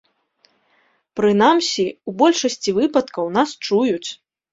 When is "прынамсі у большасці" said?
1.19-2.69